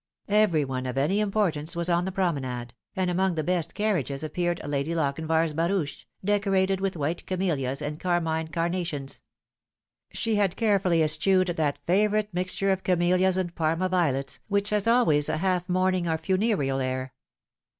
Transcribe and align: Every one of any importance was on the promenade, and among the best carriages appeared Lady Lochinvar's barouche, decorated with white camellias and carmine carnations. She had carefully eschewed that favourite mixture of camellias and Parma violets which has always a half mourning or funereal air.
Every 0.29 0.65
one 0.65 0.87
of 0.87 0.97
any 0.97 1.19
importance 1.19 1.75
was 1.75 1.87
on 1.87 2.05
the 2.05 2.11
promenade, 2.11 2.73
and 2.95 3.11
among 3.11 3.35
the 3.35 3.43
best 3.43 3.75
carriages 3.75 4.23
appeared 4.23 4.59
Lady 4.67 4.95
Lochinvar's 4.95 5.53
barouche, 5.53 6.05
decorated 6.25 6.81
with 6.81 6.97
white 6.97 7.23
camellias 7.27 7.83
and 7.83 7.99
carmine 7.99 8.47
carnations. 8.47 9.21
She 10.11 10.37
had 10.37 10.55
carefully 10.55 11.03
eschewed 11.03 11.49
that 11.49 11.85
favourite 11.85 12.33
mixture 12.33 12.71
of 12.71 12.83
camellias 12.83 13.37
and 13.37 13.53
Parma 13.53 13.89
violets 13.89 14.39
which 14.47 14.71
has 14.71 14.87
always 14.87 15.29
a 15.29 15.37
half 15.37 15.69
mourning 15.69 16.07
or 16.07 16.17
funereal 16.17 16.79
air. 16.79 17.13